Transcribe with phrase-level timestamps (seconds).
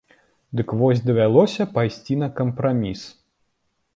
[0.59, 3.01] Дык вось давялося пайсці на кампраміс.